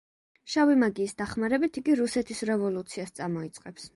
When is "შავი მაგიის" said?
0.53-1.13